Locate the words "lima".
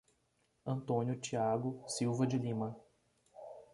2.35-2.75